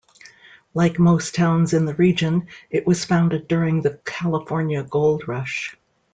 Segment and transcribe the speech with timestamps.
[0.73, 5.77] Like most towns in the region, it was founded during the California Gold Rush.